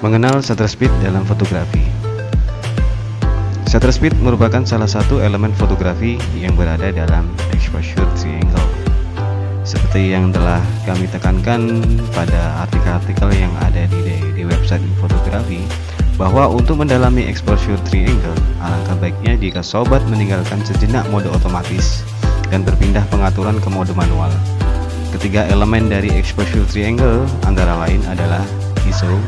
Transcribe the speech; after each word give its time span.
Mengenal 0.00 0.40
shutter 0.40 0.64
speed 0.64 0.88
dalam 1.04 1.28
fotografi. 1.28 1.84
Shutter 3.68 3.92
speed 3.92 4.16
merupakan 4.24 4.64
salah 4.64 4.88
satu 4.88 5.20
elemen 5.20 5.52
fotografi 5.52 6.16
yang 6.40 6.56
berada 6.56 6.88
dalam 6.88 7.28
exposure 7.52 8.08
triangle. 8.16 8.64
Seperti 9.60 10.16
yang 10.16 10.32
telah 10.32 10.64
kami 10.88 11.04
tekankan 11.04 11.84
pada 12.16 12.64
artikel-artikel 12.64 13.28
yang 13.28 13.52
ada 13.60 13.84
di, 13.92 14.16
di 14.32 14.42
website 14.48 14.80
fotografi, 15.04 15.68
bahwa 16.16 16.48
untuk 16.48 16.80
mendalami 16.80 17.28
exposure 17.28 17.76
triangle, 17.84 18.40
alangkah 18.64 18.96
baiknya 19.04 19.36
jika 19.36 19.60
sobat 19.60 20.00
meninggalkan 20.08 20.64
sejenak 20.64 21.04
mode 21.12 21.28
otomatis 21.28 22.08
dan 22.48 22.64
berpindah 22.64 23.04
pengaturan 23.12 23.60
ke 23.60 23.68
mode 23.68 23.92
manual. 23.92 24.32
Ketiga 25.12 25.44
elemen 25.52 25.92
dari 25.92 26.08
exposure 26.16 26.64
triangle 26.72 27.28
antara 27.44 27.76
lain 27.84 28.00
adalah 28.08 28.40
ISO, 28.88 29.20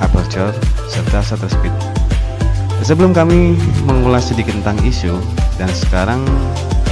aperture, 0.00 0.54
serta 0.88 1.20
shutter 1.22 1.50
speed. 1.50 1.74
Sebelum 2.82 3.10
kami 3.10 3.58
mengulas 3.84 4.30
sedikit 4.30 4.54
tentang 4.62 4.78
isu 4.86 5.18
dan 5.58 5.66
sekarang 5.74 6.22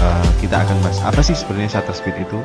uh, 0.03 0.29
kita 0.43 0.59
akan 0.59 0.77
bahas 0.83 0.99
apa 1.07 1.23
sih 1.23 1.39
sebenarnya 1.39 1.79
shutter 1.79 1.95
speed 1.95 2.17
itu. 2.19 2.39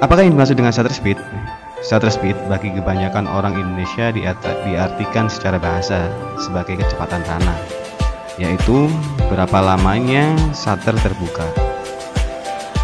Apakah 0.00 0.24
yang 0.24 0.36
dimaksud 0.36 0.56
dengan 0.56 0.72
shutter 0.72 0.92
speed? 0.92 1.20
Shutter 1.84 2.08
speed 2.08 2.36
bagi 2.48 2.72
kebanyakan 2.72 3.28
orang 3.28 3.60
Indonesia 3.60 4.08
diartikan 4.64 5.28
secara 5.28 5.60
bahasa 5.60 6.08
sebagai 6.40 6.80
kecepatan 6.80 7.20
tanah, 7.28 7.58
yaitu 8.40 8.88
berapa 9.28 9.60
lamanya 9.60 10.32
shutter 10.56 10.96
terbuka. 11.04 11.63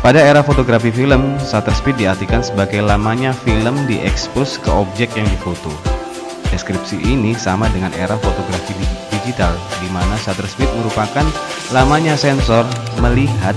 Pada 0.00 0.16
era 0.16 0.40
fotografi 0.40 0.88
film, 0.88 1.36
shutter 1.44 1.76
speed 1.76 2.00
diartikan 2.00 2.40
sebagai 2.40 2.80
lamanya 2.80 3.36
film 3.36 3.84
diekspos 3.84 4.56
ke 4.56 4.72
objek 4.72 5.12
yang 5.12 5.28
difoto. 5.28 5.68
Deskripsi 6.48 6.96
ini 7.04 7.36
sama 7.36 7.68
dengan 7.68 7.92
era 7.92 8.16
fotografi 8.16 8.72
digital, 9.12 9.52
di 9.76 9.92
mana 9.92 10.16
shutter 10.16 10.48
speed 10.48 10.72
merupakan 10.80 11.28
lamanya 11.76 12.16
sensor 12.16 12.64
melihat 13.04 13.52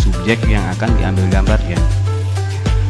subjek 0.00 0.40
yang 0.48 0.64
akan 0.72 0.88
diambil 0.96 1.28
gambarnya. 1.28 1.76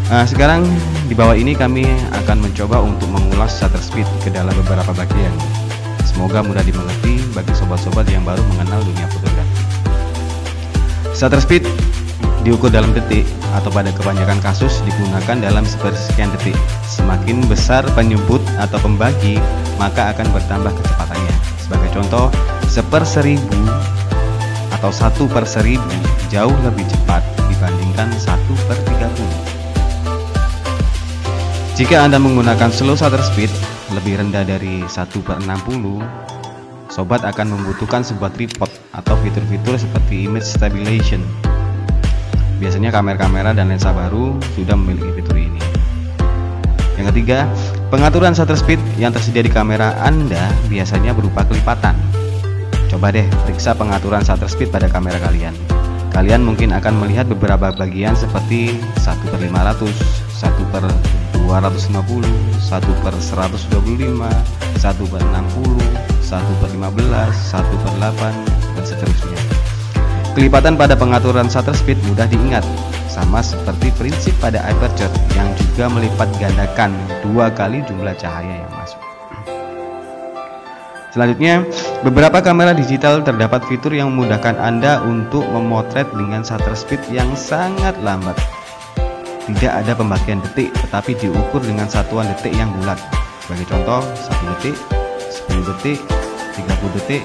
Nah, 0.06 0.22
sekarang 0.22 0.62
di 1.10 1.18
bawah 1.18 1.34
ini 1.34 1.58
kami 1.58 1.82
akan 2.14 2.46
mencoba 2.46 2.78
untuk 2.78 3.10
mengulas 3.10 3.58
shutter 3.58 3.82
speed 3.82 4.06
ke 4.22 4.30
dalam 4.30 4.54
beberapa 4.62 4.94
bagian. 4.94 5.34
Semoga 6.06 6.46
mudah 6.46 6.62
dimengerti 6.62 7.26
bagi 7.34 7.58
sobat-sobat 7.58 8.06
yang 8.06 8.22
baru 8.22 8.46
mengenal 8.54 8.86
dunia 8.86 9.10
fotografi. 9.10 9.58
Shutter 11.10 11.42
speed 11.42 11.66
diukur 12.42 12.74
dalam 12.74 12.90
detik 12.90 13.22
atau 13.54 13.70
pada 13.70 13.94
kebanyakan 13.94 14.38
kasus 14.42 14.82
digunakan 14.82 15.38
dalam 15.38 15.62
sepersekian 15.62 16.30
detik. 16.38 16.58
Semakin 16.86 17.42
besar 17.46 17.86
penyebut 17.94 18.42
atau 18.58 18.78
pembagi, 18.82 19.38
maka 19.78 20.10
akan 20.14 20.26
bertambah 20.34 20.74
kecepatannya. 20.74 21.34
Sebagai 21.62 21.88
contoh, 21.94 22.26
seper 22.66 23.06
seribu 23.06 23.62
atau 24.74 24.90
satu 24.90 25.30
per 25.30 25.46
seribu 25.46 25.94
jauh 26.26 26.54
lebih 26.66 26.82
cepat 26.90 27.22
dibandingkan 27.46 28.10
satu 28.18 28.52
per 28.66 28.78
tiga 28.82 29.06
puluh. 29.14 29.40
Jika 31.78 32.04
Anda 32.04 32.20
menggunakan 32.20 32.68
slow 32.68 32.98
shutter 32.98 33.22
speed 33.24 33.48
lebih 33.96 34.20
rendah 34.20 34.44
dari 34.44 34.84
1 34.84 34.92
per 35.24 35.40
60, 35.40 36.04
sobat 36.92 37.24
akan 37.24 37.48
membutuhkan 37.48 38.04
sebuah 38.04 38.28
tripod 38.36 38.68
atau 38.92 39.16
fitur-fitur 39.24 39.80
seperti 39.80 40.28
image 40.28 40.44
stabilization 40.44 41.24
Biasanya 42.62 42.94
kamera-kamera 42.94 43.50
dan 43.50 43.74
lensa 43.74 43.90
baru 43.90 44.38
sudah 44.54 44.78
memiliki 44.78 45.18
fitur 45.18 45.34
ini. 45.34 45.58
Yang 46.94 47.10
ketiga, 47.10 47.50
pengaturan 47.90 48.38
shutter 48.38 48.54
speed 48.54 48.78
yang 49.02 49.10
tersedia 49.10 49.42
di 49.42 49.50
kamera 49.50 49.98
Anda 49.98 50.46
biasanya 50.70 51.10
berupa 51.10 51.42
kelipatan. 51.42 51.98
Coba 52.86 53.10
deh 53.10 53.26
periksa 53.42 53.74
pengaturan 53.74 54.22
shutter 54.22 54.46
speed 54.46 54.70
pada 54.70 54.86
kamera 54.86 55.18
kalian. 55.18 55.50
Kalian 56.14 56.46
mungkin 56.46 56.70
akan 56.70 57.02
melihat 57.02 57.26
beberapa 57.26 57.74
bagian 57.74 58.14
seperti 58.14 58.78
1 59.00 59.32
per 59.32 59.42
500, 59.42 59.90
1 60.46 60.70
per 60.70 60.84
250, 61.34 62.22
1 62.62 63.02
per 63.02 63.14
125, 63.18 64.30
1 64.78 65.10
per 65.10 65.22
60, 65.24 65.82
1 66.30 66.60
per 66.62 66.68
15, 66.70 66.78
1 66.78 67.82
per 67.82 67.92
8, 67.98 68.30
dan 68.76 68.84
seterusnya. 68.86 69.31
Kelipatan 70.32 70.80
pada 70.80 70.96
pengaturan 70.96 71.44
shutter 71.52 71.76
speed 71.76 72.00
mudah 72.08 72.24
diingat, 72.24 72.64
sama 73.12 73.44
seperti 73.44 73.92
prinsip 74.00 74.32
pada 74.40 74.64
aperture 74.64 75.12
yang 75.36 75.44
juga 75.60 75.92
melipat 75.92 76.24
gandakan 76.40 76.96
dua 77.20 77.52
kali 77.52 77.84
jumlah 77.84 78.16
cahaya 78.16 78.64
yang 78.64 78.72
masuk. 78.72 78.96
Selanjutnya, 81.12 81.68
beberapa 82.00 82.40
kamera 82.40 82.72
digital 82.72 83.20
terdapat 83.20 83.60
fitur 83.68 83.92
yang 83.92 84.16
memudahkan 84.16 84.56
Anda 84.56 85.04
untuk 85.04 85.44
memotret 85.44 86.08
dengan 86.16 86.40
shutter 86.40 86.72
speed 86.72 87.04
yang 87.12 87.28
sangat 87.36 87.92
lambat. 88.00 88.40
Tidak 89.44 89.68
ada 89.68 89.92
pembagian 89.92 90.40
detik, 90.40 90.72
tetapi 90.88 91.12
diukur 91.20 91.60
dengan 91.60 91.84
satuan 91.92 92.24
detik 92.32 92.56
yang 92.56 92.72
bulat. 92.80 92.96
Sebagai 93.44 93.68
contoh, 93.68 94.00
1 94.16 94.48
detik, 94.56 94.76
10 95.28 95.60
detik, 95.76 96.00
30 96.56 96.96
detik, 96.96 97.20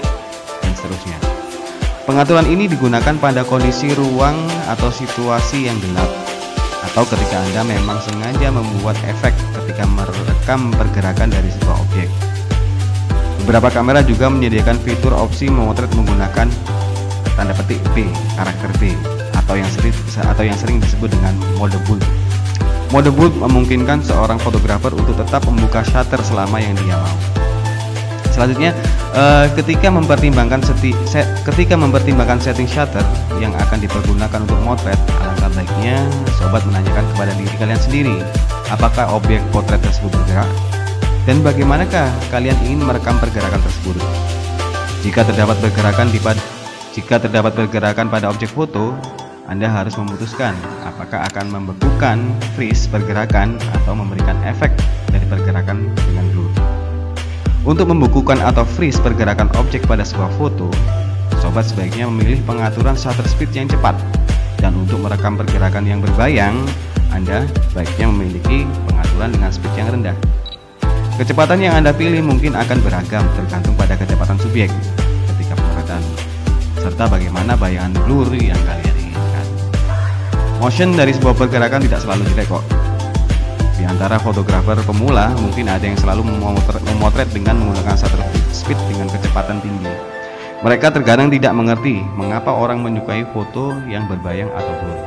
dan 0.59 0.71
seterusnya. 0.75 1.46
Pengaturan 2.07 2.47
ini 2.47 2.71
digunakan 2.71 3.19
pada 3.19 3.43
kondisi 3.43 3.91
ruang 3.91 4.39
atau 4.71 4.87
situasi 4.87 5.67
yang 5.67 5.75
gelap 5.83 6.07
atau 6.87 7.03
ketika 7.03 7.35
Anda 7.35 7.67
memang 7.67 7.99
sengaja 7.99 8.47
membuat 8.47 8.95
efek 9.11 9.35
ketika 9.59 9.83
merekam 9.83 10.71
pergerakan 10.71 11.27
dari 11.27 11.51
sebuah 11.51 11.75
objek. 11.83 12.07
Beberapa 13.43 13.67
kamera 13.75 14.07
juga 14.07 14.31
menyediakan 14.31 14.79
fitur 14.87 15.11
opsi 15.19 15.51
memotret 15.51 15.91
menggunakan 15.99 16.47
tanda 17.35 17.51
petik 17.59 17.83
B, 17.91 18.07
karakter 18.39 18.71
B 18.79 18.95
atau 19.35 19.59
yang 19.59 19.67
sering 19.67 19.91
atau 20.31 20.43
yang 20.47 20.55
sering 20.55 20.79
disebut 20.79 21.11
dengan 21.11 21.35
mode 21.59 21.75
bulb. 21.91 22.07
Mode 22.95 23.11
bulb 23.11 23.35
memungkinkan 23.35 23.99
seorang 23.99 24.39
fotografer 24.39 24.95
untuk 24.95 25.19
tetap 25.19 25.43
membuka 25.43 25.83
shutter 25.83 26.23
selama 26.23 26.55
yang 26.63 26.71
dia 26.79 26.95
mau. 26.95 27.36
Selanjutnya, 28.37 28.69
uh, 29.17 29.49
ketika 29.57 29.89
mempertimbangkan 29.89 30.61
seti, 30.61 30.93
set, 31.09 31.25
ketika 31.41 31.73
mempertimbangkan 31.73 32.37
setting 32.37 32.69
shutter 32.69 33.01
yang 33.41 33.49
akan 33.57 33.81
dipergunakan 33.81 34.45
untuk 34.45 34.61
motret, 34.61 34.99
alangkah 35.17 35.49
baiknya 35.57 36.05
sobat 36.37 36.61
menanyakan 36.69 37.01
kepada 37.17 37.33
diri 37.33 37.55
kalian 37.57 37.81
sendiri, 37.81 38.15
apakah 38.69 39.09
objek 39.09 39.41
potret 39.49 39.81
tersebut 39.81 40.13
bergerak 40.13 40.45
dan 41.25 41.41
bagaimanakah 41.41 42.13
kalian 42.29 42.53
ingin 42.61 42.85
merekam 42.85 43.17
pergerakan 43.17 43.57
tersebut. 43.57 43.97
Jika 45.01 45.25
terdapat 45.25 45.57
pergerakan 45.57 46.07
di 46.13 46.21
pad 46.21 46.37
jika 46.93 47.17
terdapat 47.17 47.57
pergerakan 47.57 48.05
pada 48.05 48.29
objek 48.29 48.53
foto, 48.53 48.93
Anda 49.49 49.65
harus 49.65 49.97
memutuskan 49.97 50.53
apakah 50.85 51.25
akan 51.25 51.57
membekukan 51.57 52.21
freeze 52.53 52.85
pergerakan 52.85 53.57
atau 53.81 53.97
memberikan 53.97 54.37
efek 54.45 54.69
dari 55.09 55.25
pergerakan 55.25 55.89
dengan. 55.97 56.26
Untuk 57.67 57.91
membukukan 57.91 58.39
atau 58.39 58.63
freeze 58.63 58.95
pergerakan 58.95 59.51
objek 59.59 59.83
pada 59.91 59.99
sebuah 59.99 60.31
foto, 60.39 60.71
sobat 61.43 61.67
sebaiknya 61.67 62.07
memilih 62.07 62.39
pengaturan 62.47 62.95
shutter 62.95 63.27
speed 63.27 63.51
yang 63.51 63.67
cepat. 63.67 63.91
Dan 64.55 64.71
untuk 64.79 65.03
merekam 65.03 65.35
pergerakan 65.35 65.83
yang 65.83 65.99
berbayang, 65.99 66.55
Anda 67.11 67.43
baiknya 67.75 68.07
memiliki 68.07 68.63
pengaturan 68.87 69.35
dengan 69.35 69.51
speed 69.51 69.73
yang 69.75 69.91
rendah. 69.91 70.15
Kecepatan 71.19 71.59
yang 71.59 71.75
Anda 71.75 71.91
pilih 71.91 72.23
mungkin 72.23 72.55
akan 72.55 72.79
beragam 72.79 73.27
tergantung 73.35 73.75
pada 73.75 73.99
kecepatan 73.99 74.39
subjek 74.39 74.71
ketika 75.35 75.59
pemotretan 75.59 76.01
serta 76.79 77.03
bagaimana 77.11 77.59
bayangan 77.59 77.91
blur 78.07 78.31
yang 78.31 78.55
kalian 78.63 78.95
inginkan. 78.95 79.45
Motion 80.63 80.95
dari 80.95 81.11
sebuah 81.11 81.35
pergerakan 81.35 81.83
tidak 81.83 81.99
selalu 81.99 82.31
jelek 82.31 82.47
kok 82.47 82.86
di 83.77 83.85
antara 83.85 84.17
fotografer 84.17 84.81
pemula, 84.81 85.29
mungkin 85.37 85.69
ada 85.69 85.85
yang 85.85 85.95
selalu 86.01 86.25
memotret, 86.25 87.29
dengan 87.29 87.61
menggunakan 87.61 87.93
shutter 87.93 88.19
speed 88.49 88.77
dengan 88.89 89.05
kecepatan 89.13 89.61
tinggi. 89.61 89.93
Mereka 90.65 90.89
terkadang 90.89 91.29
tidak 91.29 91.53
mengerti 91.53 92.01
mengapa 92.17 92.49
orang 92.49 92.81
menyukai 92.81 93.21
foto 93.29 93.77
yang 93.85 94.09
berbayang 94.09 94.49
atau 94.57 94.73
blur. 94.81 94.99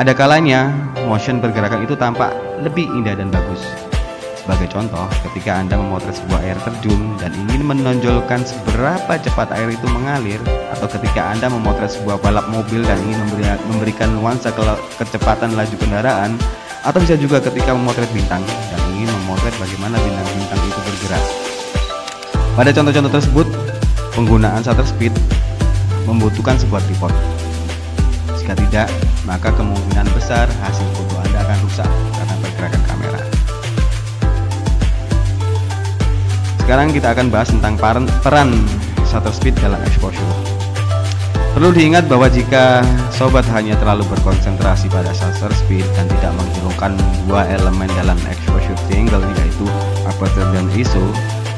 Ada 0.00 0.16
kalanya, 0.16 0.72
motion 1.04 1.44
pergerakan 1.44 1.84
itu 1.84 1.92
tampak 1.92 2.32
lebih 2.64 2.88
indah 2.96 3.12
dan 3.12 3.28
bagus. 3.28 3.60
Sebagai 4.40 4.72
contoh, 4.72 5.04
ketika 5.28 5.60
Anda 5.60 5.76
memotret 5.76 6.16
sebuah 6.16 6.40
air 6.40 6.56
terjun 6.64 7.18
dan 7.20 7.34
ingin 7.34 7.66
menonjolkan 7.66 8.46
seberapa 8.46 9.18
cepat 9.20 9.52
air 9.52 9.74
itu 9.74 9.84
mengalir, 9.90 10.40
atau 10.72 10.88
ketika 10.88 11.34
Anda 11.34 11.52
memotret 11.52 11.92
sebuah 11.92 12.22
balap 12.24 12.48
mobil 12.48 12.80
dan 12.86 12.96
ingin 13.04 13.20
memberikan 13.68 14.16
nuansa 14.16 14.54
kecepatan 14.96 15.52
laju 15.58 15.76
kendaraan, 15.76 16.38
atau 16.86 17.02
bisa 17.02 17.18
juga 17.18 17.42
ketika 17.42 17.74
memotret 17.74 18.06
bintang 18.14 18.46
dan 18.46 18.80
ingin 18.94 19.10
memotret 19.10 19.50
bagaimana 19.58 19.98
bintang-bintang 19.98 20.60
itu 20.62 20.80
bergerak. 20.86 21.24
Pada 22.54 22.70
contoh-contoh 22.70 23.12
tersebut, 23.12 23.46
penggunaan 24.14 24.62
shutter 24.62 24.86
speed 24.86 25.10
membutuhkan 26.06 26.54
sebuah 26.54 26.78
tripod. 26.86 27.10
Jika 28.38 28.54
tidak, 28.54 28.86
maka 29.26 29.50
kemungkinan 29.50 30.06
besar 30.14 30.46
hasil 30.62 30.86
foto 30.94 31.18
Anda 31.18 31.42
akan 31.42 31.58
rusak 31.66 31.90
karena 31.90 32.34
pergerakan 32.38 32.82
kamera. 32.86 33.20
sekarang 36.66 36.90
kita 36.90 37.14
akan 37.14 37.30
bahas 37.30 37.46
tentang 37.46 37.78
peran, 38.22 38.50
shutter 39.06 39.30
speed 39.34 39.54
dalam 39.62 39.78
exposure. 39.86 40.45
Perlu 41.56 41.72
diingat 41.72 42.04
bahwa 42.04 42.28
jika 42.28 42.84
sobat 43.08 43.48
hanya 43.48 43.72
terlalu 43.80 44.04
berkonsentrasi 44.12 44.92
pada 44.92 45.08
shutter 45.16 45.48
speed 45.56 45.88
dan 45.96 46.04
tidak 46.04 46.36
menghiraukan 46.36 46.92
dua 47.24 47.48
elemen 47.48 47.88
dalam 47.96 48.20
exposure 48.28 48.76
triangle 48.84 49.24
yaitu 49.40 49.64
aperture 50.04 50.44
dan 50.52 50.68
ISO, 50.76 51.00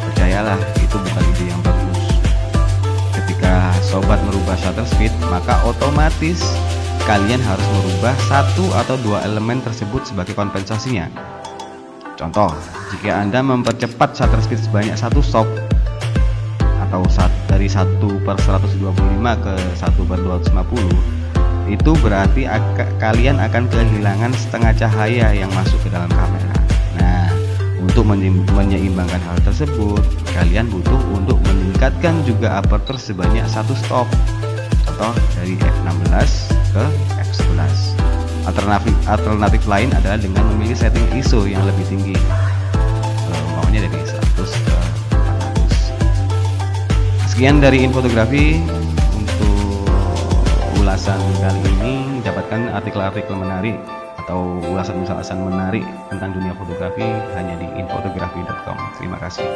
percayalah 0.07 0.55
itu 0.79 0.95
bukan 1.03 1.25
ide 1.35 1.51
yang 1.51 1.59
bagus. 1.67 1.99
Ketika 3.11 3.75
sobat 3.83 4.23
merubah 4.23 4.55
shutter 4.63 4.87
speed, 4.87 5.11
maka 5.35 5.59
otomatis 5.67 6.47
kalian 7.03 7.43
harus 7.43 7.67
merubah 7.83 8.15
satu 8.31 8.71
atau 8.79 8.95
dua 9.03 9.27
elemen 9.27 9.59
tersebut 9.67 10.07
sebagai 10.07 10.39
kompensasinya. 10.39 11.11
Contoh, 12.15 12.55
jika 12.95 13.19
Anda 13.19 13.43
mempercepat 13.43 14.15
shutter 14.15 14.39
speed 14.47 14.63
sebanyak 14.63 14.95
satu 14.95 15.19
stop 15.27 15.51
atau 16.89 17.05
dari 17.53 17.69
1 17.69 18.01
per 18.25 18.37
125 18.41 19.45
ke 19.45 19.55
1 19.77 20.09
per 20.09 20.19
250 20.25 21.29
itu 21.69 21.93
berarti 22.01 22.49
kalian 22.97 23.37
akan 23.37 23.69
kehilangan 23.69 24.33
setengah 24.33 24.73
cahaya 24.73 25.37
yang 25.37 25.53
masuk 25.53 25.77
ke 25.85 25.93
dalam 25.93 26.09
kamera. 26.09 26.57
Nah 26.97 27.29
untuk 27.85 28.09
menyeimbangkan 28.57 29.21
hal 29.21 29.37
tersebut 29.45 30.01
kalian 30.33 30.73
butuh 30.73 30.97
untuk 31.13 31.37
meningkatkan 31.45 32.25
juga 32.25 32.57
aperture 32.65 32.97
sebanyak 32.97 33.45
satu 33.53 33.77
stop 33.77 34.09
atau 34.89 35.13
dari 35.37 35.61
f16 35.61 36.57
ke 36.73 36.85
f11 37.21 37.61
alternatif 38.49 38.95
alternatif 39.05 39.63
lain 39.69 39.93
adalah 39.93 40.17
dengan 40.17 40.49
memilih 40.57 40.73
setting 40.73 41.05
ISO 41.13 41.45
yang 41.45 41.61
lebih 41.69 41.85
tinggi. 41.85 42.17
Umpamanya 43.29 43.85
dari 43.85 44.01
100 44.01 44.41
ke 44.41 44.73
400 44.73 44.78
sekian 47.39 47.63
dari 47.63 47.87
infotografi 47.87 48.59
untuk 49.15 49.87
ulasan 50.83 51.23
kali 51.39 51.63
ini 51.79 52.19
dapatkan 52.27 52.67
artikel-artikel 52.75 53.31
menarik 53.39 53.79
atau 54.19 54.59
ulasan-ulasan 54.67 55.47
menarik 55.47 55.87
tentang 56.11 56.35
dunia 56.35 56.51
fotografi 56.59 57.07
hanya 57.39 57.55
di 57.63 57.71
infotografi.com 57.79 58.75
terima 58.99 59.23
kasih 59.23 59.47